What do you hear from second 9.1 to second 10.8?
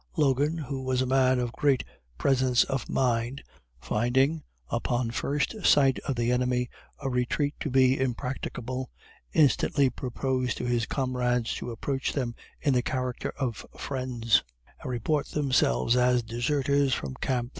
instantly proposed to